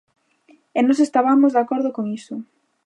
[0.77, 2.35] E nós estabamos de acordo con iso.